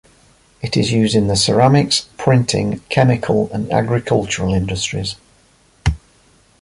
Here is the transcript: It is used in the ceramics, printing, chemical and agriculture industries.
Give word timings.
It 0.63 0.75
is 0.75 0.91
used 0.91 1.13
in 1.13 1.27
the 1.27 1.35
ceramics, 1.35 2.09
printing, 2.17 2.79
chemical 2.89 3.51
and 3.53 3.71
agriculture 3.71 4.47
industries. 4.49 5.15